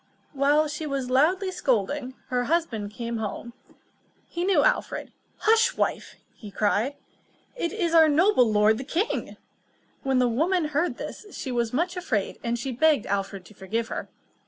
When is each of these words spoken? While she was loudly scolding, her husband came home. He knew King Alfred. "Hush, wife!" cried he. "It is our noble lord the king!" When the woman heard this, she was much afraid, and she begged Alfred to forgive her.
While 0.33 0.67
she 0.67 0.87
was 0.87 1.11
loudly 1.11 1.51
scolding, 1.51 2.15
her 2.29 2.45
husband 2.45 2.89
came 2.91 3.17
home. 3.17 3.53
He 4.27 4.43
knew 4.43 4.63
King 4.63 4.65
Alfred. 4.65 5.11
"Hush, 5.37 5.77
wife!" 5.77 6.15
cried 6.55 6.95
he. 7.55 7.65
"It 7.65 7.71
is 7.71 7.93
our 7.93 8.09
noble 8.09 8.51
lord 8.51 8.79
the 8.79 8.83
king!" 8.83 9.37
When 10.01 10.17
the 10.17 10.27
woman 10.27 10.69
heard 10.69 10.97
this, 10.97 11.27
she 11.37 11.51
was 11.51 11.71
much 11.71 11.95
afraid, 11.95 12.39
and 12.43 12.57
she 12.57 12.71
begged 12.71 13.05
Alfred 13.05 13.45
to 13.45 13.53
forgive 13.53 13.89
her. 13.89 14.09